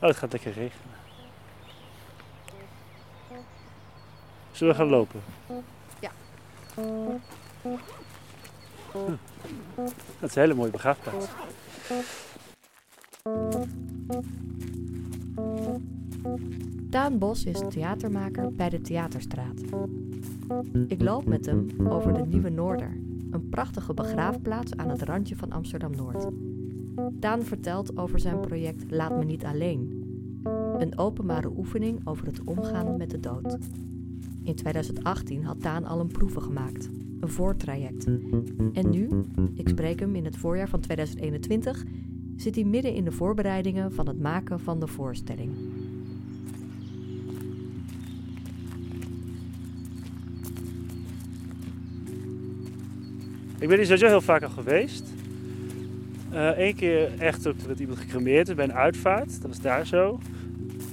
[0.00, 0.96] Oh, het gaat lekker regenen.
[4.52, 5.20] Zullen we gaan lopen?
[6.00, 6.10] Ja.
[6.74, 7.18] Hm.
[10.20, 11.26] Dat is een hele mooie begraafplaats.
[16.90, 19.60] Daan Bos is theatermaker bij de Theaterstraat.
[20.88, 22.96] Ik loop met hem over de Nieuwe Noorder,
[23.30, 26.26] een prachtige begraafplaats aan het randje van Amsterdam-Noord.
[27.12, 30.06] Daan vertelt over zijn project Laat me niet alleen.
[30.78, 33.58] Een openbare oefening over het omgaan met de dood.
[34.42, 36.88] In 2018 had Daan al een proeven gemaakt,
[37.20, 38.04] een voortraject.
[38.72, 39.08] En nu,
[39.54, 41.84] ik spreek hem in het voorjaar van 2021,
[42.36, 45.52] zit hij midden in de voorbereidingen van het maken van de voorstelling.
[53.58, 55.17] Ik ben hier sowieso heel vaak al geweest.
[56.32, 59.42] Eén keer echt dat iemand gecremeerd is bij een uitvaart.
[59.42, 60.20] Dat was daar zo.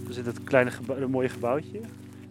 [0.07, 0.71] Er zit dat kleine
[1.07, 1.79] mooie gebouwtje.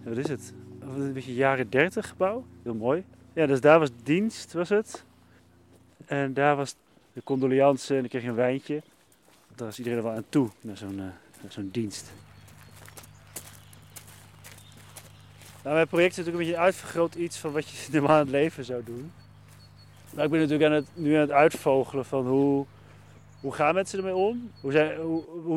[0.05, 0.53] En wat is het?
[0.81, 2.45] Een beetje jaren 30 gebouw.
[2.63, 3.05] Heel mooi.
[3.33, 5.05] Ja, dus daar was dienst, was het.
[6.07, 6.75] En daar was
[7.13, 8.83] de condoliance en dan kreeg je een wijntje.
[9.55, 11.01] Daar was iedereen er wel aan toe, naar zo'n
[11.49, 12.13] zo'n dienst.
[15.63, 18.31] Nou, mijn project is natuurlijk een beetje uitvergroot iets van wat je normaal in het
[18.31, 19.13] leven zou doen.
[20.15, 22.67] Maar ik ben natuurlijk aan het, nu aan het uitvogelen van hoe,
[23.45, 24.51] hoe gaan mensen ermee om?
[24.61, 24.73] Hoe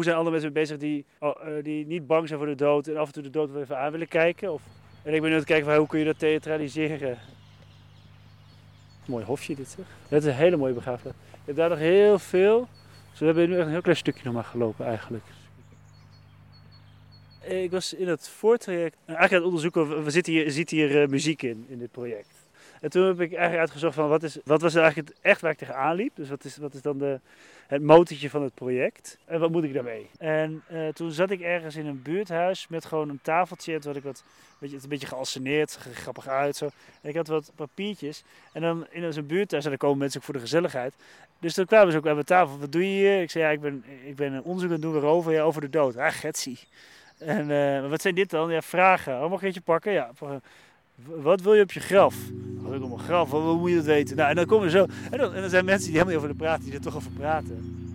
[0.04, 2.98] zijn, andere mensen bezig die, oh, uh, die niet bang zijn voor de dood en
[2.98, 4.54] af en toe de dood wel even aan willen kijken?
[4.54, 4.62] Of,
[5.04, 7.18] en ik ben nu aan het kijken van hoe kun je dat theatraliseren?
[9.06, 9.86] Mooi hofje dit zeg.
[10.08, 11.18] Het is een hele mooie begraafplaats.
[11.32, 12.68] Je hebt daar nog heel veel.
[13.10, 15.26] Dus we hebben nu echt een heel klein stukje nog maar gelopen eigenlijk.
[17.42, 21.08] Ik was in het voortraject eigenlijk aan het onderzoeken, we zitten hier, zit hier uh,
[21.08, 22.37] muziek in, in dit project.
[22.82, 25.52] En toen heb ik eigenlijk uitgezocht van wat, is, wat was eigenlijk het echt waar
[25.52, 26.16] ik tegenaan liep.
[26.16, 27.20] Dus wat is, wat is dan de,
[27.68, 29.18] het motortje van het project.
[29.26, 30.10] En wat moet ik daarmee?
[30.18, 33.74] En uh, toen zat ik ergens in een buurthuis met gewoon een tafeltje.
[33.74, 34.24] En toen ik wat,
[34.58, 35.16] weet je, het een beetje
[35.90, 36.66] er grappig uit zo.
[37.02, 38.24] En ik had wat papiertjes.
[38.54, 40.94] En dan in zo'n buurthuis, en dan komen mensen ook voor de gezelligheid.
[41.40, 42.60] Dus toen kwamen ze ook aan mijn tafel.
[42.60, 43.22] Wat doe je hier?
[43.22, 45.62] Ik zei, ja, ik ben, ik ben een onderzoek aan het doen waarover, ja, over
[45.62, 45.98] de dood.
[45.98, 46.60] Ah, getsie.
[47.18, 48.52] En uh, wat zijn dit dan?
[48.52, 49.24] Ja, vragen.
[49.24, 49.92] Oh, mag ik eentje pakken?
[49.92, 50.12] Ja.
[51.06, 52.16] Wat wil je op je graf?
[52.68, 53.32] Op mijn graf?
[53.32, 54.16] Wat moet je dat weten?
[54.16, 54.86] Nou, en dan komen zo.
[55.12, 57.86] En dan, zijn mensen die helemaal niet over de praten, die er toch over praten.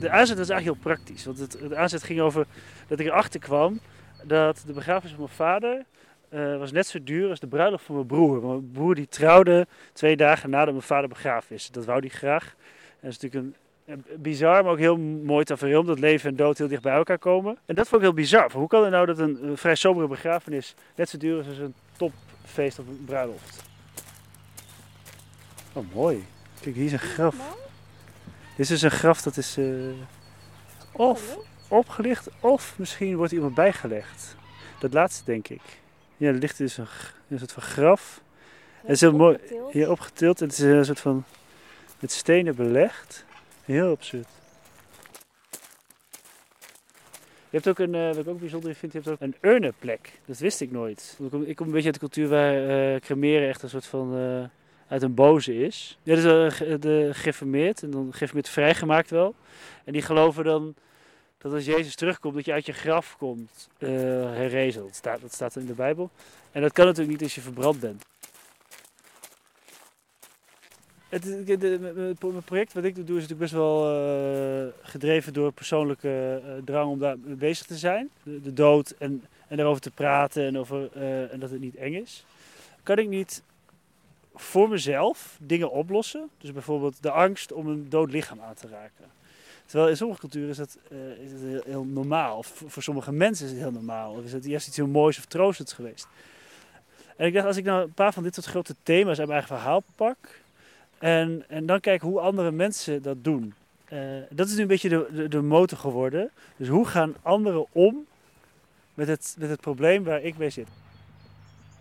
[0.00, 1.24] De aanzet was eigenlijk heel praktisch.
[1.24, 2.46] Want het, de aanzet ging over
[2.88, 3.80] dat ik erachter kwam
[4.24, 5.84] dat de begrafenis van mijn vader
[6.34, 8.46] uh, was net zo duur als de bruiloft van mijn broer.
[8.46, 11.70] Mijn broer die trouwde twee dagen nadat mijn vader begraven is.
[11.70, 12.44] Dat wou hij graag.
[12.44, 13.61] En dat is natuurlijk een
[14.16, 17.58] bizar, maar ook heel mooi tafereel, dat leven en dood heel dicht bij elkaar komen.
[17.66, 18.52] En dat vond ik heel bizar.
[18.52, 21.74] Hoe kan het nou dat een, vrij sobere begrafenis net zo duur is als een
[21.96, 23.64] topfeest of een bruiloft?
[25.72, 26.24] Oh, mooi.
[26.60, 27.36] Kijk, hier is een graf.
[28.56, 29.92] Dit is dus een graf dat is uh,
[30.92, 31.38] of
[31.68, 34.36] opgelicht, of misschien wordt iemand bijgelegd.
[34.78, 35.62] Dat laatste denk ik.
[36.16, 36.86] Ja, er ligt dus een,
[37.28, 38.20] een soort van graf.
[38.72, 39.38] En het is heel mooi.
[39.70, 40.40] Hier opgetild.
[40.40, 41.24] En het is een soort van
[42.00, 43.24] met stenen belegd.
[43.64, 44.28] Heel absurd.
[47.52, 50.20] Je hebt ook een, uh, wat ik ook bijzonder vind, je hebt ook een urnenplek.
[50.24, 51.18] Dat wist ik nooit.
[51.44, 54.44] Ik kom, een beetje uit de cultuur waar uh, cremeren echt een soort van uh,
[54.88, 55.98] uit een boze is.
[56.02, 57.12] Ja, dus uh, de
[57.80, 59.34] en dan gereformeerd vrijgemaakt wel.
[59.84, 60.74] En die geloven dan
[61.38, 64.88] dat als Jezus terugkomt, dat je uit je graf komt, herrezen.
[64.90, 66.10] Staat, dat staat in de Bijbel.
[66.52, 68.04] En dat kan natuurlijk niet als je verbrand bent.
[71.12, 76.52] Het, het project wat ik doe is natuurlijk best wel uh, gedreven door persoonlijke uh,
[76.64, 78.10] drang om daar bezig te zijn.
[78.22, 81.94] De, dood en, en daarover te praten en, over, uh, en dat het niet eng
[81.94, 82.24] is.
[82.82, 83.42] Kan ik niet
[84.34, 86.30] voor mezelf dingen oplossen?
[86.38, 89.04] Dus bijvoorbeeld de angst om een dood lichaam aan te raken.
[89.66, 90.78] Terwijl in sommige culturen is dat,
[91.20, 92.42] is heel, normaal.
[92.42, 94.12] Voor sommige mensen is het heel normaal.
[94.12, 96.08] Of is het juist iets heel moois of troostends geweest.
[97.16, 99.40] En ik dacht, als ik nou een paar van dit soort grote thema's uit mijn
[99.40, 100.40] eigen verhaal pak
[101.02, 103.54] en, en dan kijken hoe andere mensen dat doen.
[103.92, 103.98] Uh,
[104.30, 106.30] dat is nu een beetje de, de, motor geworden.
[106.56, 108.06] Dus hoe gaan anderen om
[108.94, 110.68] met het, met het probleem waar ik mee zit?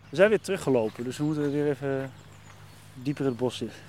[0.09, 2.11] We zijn weer teruggelopen, dus we moeten weer even
[2.93, 3.69] dieper het bos in.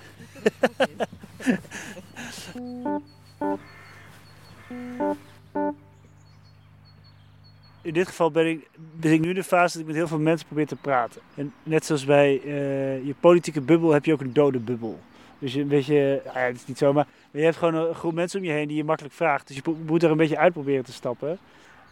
[7.81, 10.07] in dit geval ben ik, ben ik nu in de fase dat ik met heel
[10.07, 11.21] veel mensen probeer te praten.
[11.35, 14.99] En net zoals bij uh, je politieke bubbel heb je ook een dode bubbel.
[15.43, 18.39] Dus je een beetje, het is niet zo, maar je hebt gewoon een groep mensen
[18.39, 19.47] om je heen die je makkelijk vraagt.
[19.47, 21.37] Dus je moet er een beetje uit proberen te stappen.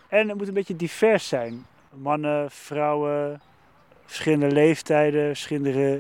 [0.07, 1.65] En het moet een beetje divers zijn.
[1.94, 3.42] Mannen, vrouwen,
[4.06, 6.00] verschillende leeftijden, verschillende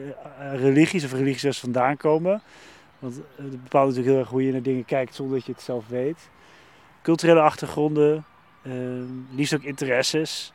[0.51, 2.41] religies of religies ze vandaan komen.
[2.99, 5.61] Want het bepaalt natuurlijk heel erg hoe je naar dingen kijkt zonder dat je het
[5.61, 6.29] zelf weet.
[7.01, 8.25] Culturele achtergronden,
[8.63, 8.73] uh,
[9.35, 10.53] liefst ook interesses.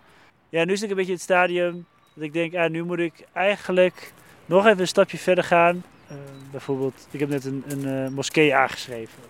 [0.49, 2.99] Ja, nu zit ik een beetje in het stadium dat ik denk, ah, nu moet
[2.99, 4.13] ik eigenlijk
[4.47, 5.85] nog even een stapje verder gaan.
[6.11, 6.17] Uh,
[6.51, 9.23] bijvoorbeeld, ik heb net een, een uh, moskee aangeschreven.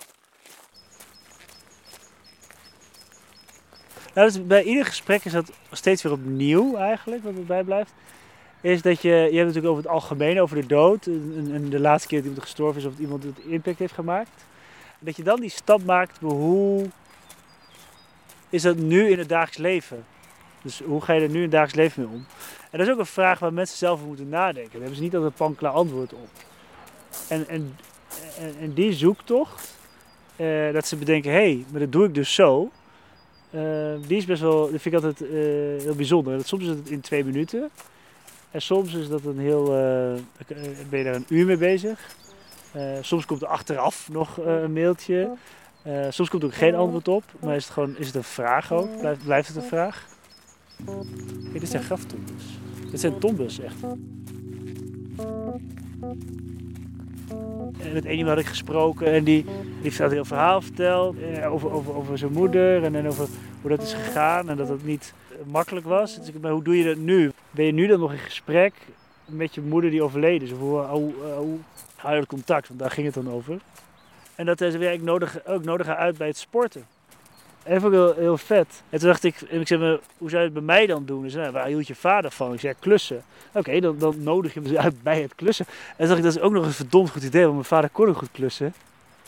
[4.15, 7.93] Nou, dus bij ieder gesprek is dat steeds weer opnieuw eigenlijk, wat erbij blijft.
[8.61, 11.07] Is dat je, je hebt natuurlijk over het algemeen, over de dood.
[11.07, 14.45] En, de laatste keer dat iemand gestorven is of dat iemand het impact heeft gemaakt.
[14.99, 16.87] Dat je dan die stap maakt, hoe
[18.49, 20.05] is dat nu in het dagelijks leven?
[20.63, 22.27] Dus hoe ga je er nu in het dagelijks leven mee om?
[22.71, 24.73] En dat is ook een vraag waar mensen zelf over moeten nadenken.
[24.73, 26.29] Daar hebben ze niet altijd een panklaar antwoord op.
[27.29, 27.77] En, en,
[28.39, 29.77] en, en die zoektocht,
[30.37, 32.71] uh, dat ze bedenken, hé, hey, maar dat doe ik dus zo.
[33.51, 35.29] Uh, die is best wel, dat vind ik altijd uh,
[35.83, 36.37] heel bijzonder.
[36.37, 37.71] Dat soms is het in twee minuten.
[38.51, 39.65] En soms is dat een heel,
[40.91, 42.17] ben je daar een uur mee bezig.
[43.01, 45.31] soms komt er achteraf nog een mailtje.
[46.09, 47.25] soms komt er ook geen antwoord op.
[47.41, 48.99] Maar is het gewoon, is het een vraag ook?
[48.99, 50.07] Blijft, blijft het een vraag?
[51.51, 52.45] Hey, dit zijn graftombes.
[52.91, 53.77] Dit zijn tombes, echt.
[57.79, 61.53] En met een had ik gesproken en die, die heeft een heel verhaal verteld eh,
[61.53, 63.29] over, over, over zijn moeder en, over
[63.61, 65.15] hoe dat is gegaan en dat het niet
[65.45, 66.19] makkelijk was.
[66.19, 67.33] Dus ik, hoe doe je dat nu?
[67.51, 68.75] Ben je nu dan nog in gesprek
[69.25, 70.53] met je moeder die overleden is?
[70.53, 71.59] Of hoe, hoe, hoe
[71.97, 72.69] hou je het contact?
[72.69, 73.59] Want daar ging het dan over.
[74.35, 76.87] En dat is weer ik nodig, ook nodig uit bij het sporten.
[77.67, 78.83] En dat vond ik heel, heel vet.
[78.91, 81.23] En toen dacht ik, en ik zei, hoe zou je het bij mij dan doen?
[81.23, 82.53] Dus, nou, waar hield je vader van?
[82.53, 83.25] Ik zei, klussen.
[83.53, 85.67] Oké, dan, dan nodig je me uit bij het klussen.
[85.69, 87.91] En toen dacht ik, dat is ook nog een verdomd goed idee, want mijn vader
[87.91, 88.75] kon ook goed klussen.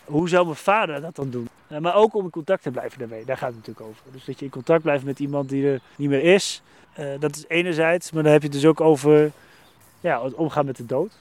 [0.05, 1.49] Hoe zou mijn vader dat dan doen?
[1.81, 4.03] Maar ook om in contact te blijven daarmee, daar gaat het natuurlijk over.
[4.13, 6.63] Dus dat je in contact blijft met iemand die er niet meer is.
[6.99, 9.33] Uh, dat is enerzijds, maar dan heb je het dus ook over
[10.01, 11.13] ja, het omgaan met de dood.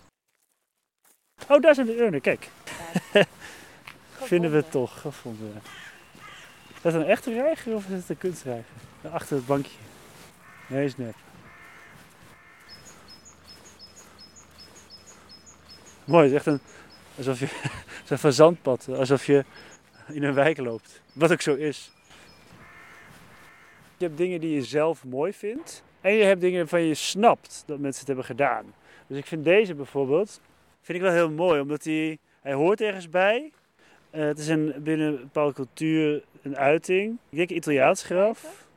[1.47, 2.49] Oh, daar zijn de urnen, kijk.
[3.13, 3.23] Ja.
[4.31, 5.61] Vinden we het toch gevonden.
[6.87, 8.73] Is dat een echte reiger of is het een kunstreiger?
[9.11, 9.77] Achter het bankje.
[10.67, 11.15] Nee, is net.
[16.05, 16.59] Mooi, het is echt een,
[17.17, 17.47] alsof je,
[18.05, 19.45] zo'n van zandpad, alsof je
[20.07, 21.01] in een wijk loopt.
[21.13, 21.91] Wat ook zo is.
[23.97, 25.83] Je hebt dingen die je zelf mooi vindt.
[26.01, 28.73] En je hebt dingen waarvan je snapt dat mensen het hebben gedaan.
[29.07, 30.41] Dus ik vind deze bijvoorbeeld,
[30.81, 33.51] vind ik wel heel mooi, omdat hij, hij hoort ergens bij.
[34.11, 37.17] Uh, het is een, binnen een bepaalde cultuur een uiting.
[37.29, 38.67] Ik denk Italiaans graf.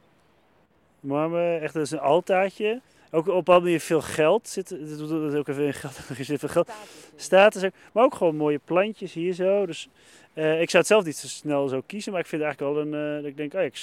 [1.01, 2.81] Marmer, echt dat is een altaartje.
[3.11, 4.69] Ook op een manier veel geld zit.
[4.69, 6.01] Dat ook even in geld.
[6.19, 6.71] Er zit veel geld.
[7.17, 7.63] Status.
[7.93, 9.67] Maar ook gewoon mooie plantjes hier zo.
[9.67, 9.89] Dus
[10.35, 12.13] uh, ik zou het zelf niet zo snel zo kiezen.
[12.13, 13.23] Maar ik vind het eigenlijk wel een.
[13.23, 13.77] Uh, ik denk, oh, ik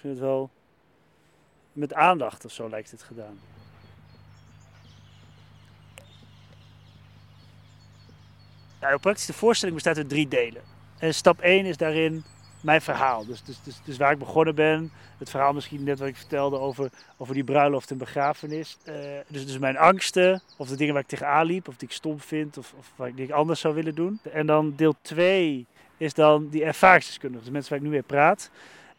[0.00, 0.50] vind het wel.
[1.72, 3.38] Met aandacht of zo lijkt het gedaan.
[9.00, 10.62] Praktisch de voorstelling bestaat uit drie delen.
[10.98, 12.24] En stap 1 is daarin
[12.66, 13.26] mijn verhaal.
[13.26, 14.90] Dus, dus, dus, dus, waar ik begonnen ben.
[15.18, 18.76] Het verhaal misschien net wat ik vertelde over, over die bruiloft en begrafenis.
[18.88, 18.94] Uh,
[19.28, 22.20] dus, dus mijn angsten, of de dingen waar ik tegenaan liep, of die ik stom
[22.20, 24.20] vind, of, of waar ik, die ik anders zou willen doen.
[24.32, 25.66] En dan deel 2
[25.96, 28.50] is dan die ervaringsdeskundigen, dus mensen waar ik nu mee praat.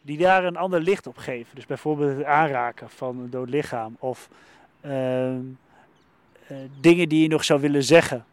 [0.02, 1.54] Die daar een ander licht op geven.
[1.54, 3.96] Dus bijvoorbeeld het aanraken van een dood lichaam.
[3.98, 4.28] Of
[4.84, 5.38] uh, uh,
[6.80, 8.24] dingen die je nog zou willen zeggen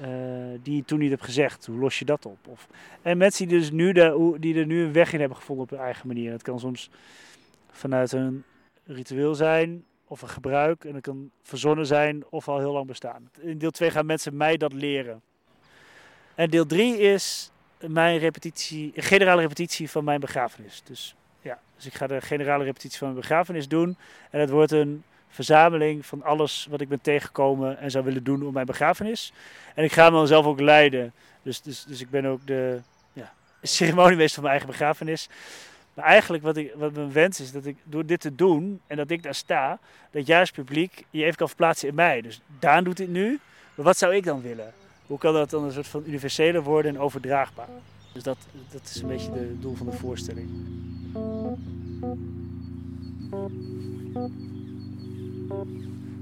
[0.00, 0.08] uh,
[0.62, 1.66] die je toen niet hebt gezegd.
[1.66, 2.38] Hoe los je dat op?
[2.48, 2.68] Of,
[3.02, 5.70] en mensen die, dus nu de, die er nu een weg in hebben gevonden op
[5.70, 6.32] hun eigen manier.
[6.32, 6.90] Het kan soms
[7.70, 8.44] vanuit een
[8.84, 10.84] ritueel zijn of een gebruik.
[10.84, 13.30] En het kan verzonnen zijn of al heel lang bestaan.
[13.40, 15.22] In deel 2 gaan mensen mij dat leren.
[16.34, 20.82] En deel 3 is mijn repetitie, generale repetitie van mijn begrafenis.
[20.84, 23.96] Dus ja, dus ik ga de generale repetitie van mijn begrafenis doen.
[24.30, 25.02] En het wordt een
[25.34, 29.32] verzameling van alles wat ik ben tegengekomen en zou willen doen op mijn begrafenis.
[29.74, 31.12] En ik ga me dan zelf ook leiden.
[31.42, 32.80] Dus, dus, dus ik ben ook de
[33.12, 35.28] ja, ceremoniemeester van mijn eigen begrafenis.
[35.94, 38.96] Maar eigenlijk wat, ik, wat mijn wens is, dat ik door dit te doen en
[38.96, 39.78] dat ik daar sta,
[40.10, 42.20] dat juist publiek je even kan verplaatsen in mij.
[42.20, 43.40] Dus Daan doet dit nu,
[43.74, 44.72] maar wat zou ik dan willen?
[45.06, 47.68] Hoe kan dat dan een soort van universeler worden en overdraagbaar?
[48.12, 48.38] Dus dat,
[48.70, 50.48] dat is een beetje het doel van de voorstelling.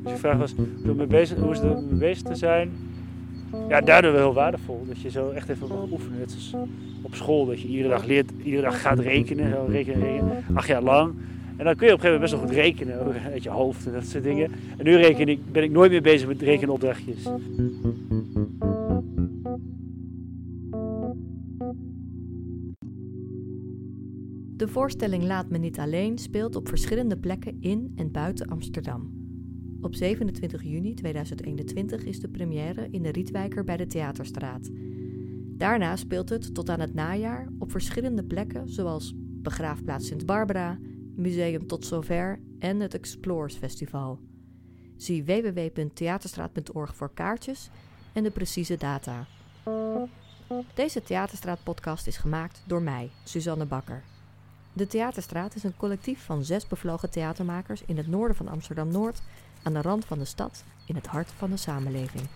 [0.03, 0.55] Dus je vraag was,
[0.97, 2.71] mee bezig, hoe is het om bezig te zijn?
[3.69, 4.85] Ja, daardoor wel heel waardevol.
[4.89, 6.27] Dat je zo echt even mag oefenen.
[7.03, 9.67] Op school, dat je iedere dag leert, iedere dag gaat rekenen.
[9.69, 11.15] Rekenen, rekenen, acht jaar lang.
[11.57, 13.87] En dan kun je op een gegeven moment best wel goed rekenen uit je hoofd
[13.87, 14.53] en dat soort dingen.
[14.77, 17.23] En nu reken ik, ben ik nooit meer bezig met rekenopdrachtjes.
[24.57, 29.22] De voorstelling Laat me niet alleen speelt op verschillende plekken in en buiten Amsterdam.
[29.83, 34.71] Op 27 juni 2021 is de première in de Rietwijker bij de Theaterstraat.
[35.57, 40.79] Daarna speelt het tot aan het najaar op verschillende plekken, zoals Begraafplaats Sint Barbara,
[41.17, 44.19] Museum Tot Zover en het Explores Festival.
[44.97, 47.71] Zie www.theaterstraat.org voor kaartjes
[48.12, 49.27] en de precieze data.
[50.75, 54.03] Deze Theaterstraat-podcast is gemaakt door mij, Suzanne Bakker.
[54.73, 59.23] De Theaterstraat is een collectief van zes bevlogen theatermakers in het noorden van Amsterdam-Noord,
[59.62, 62.28] aan de rand van de stad, in het hart van de samenleving.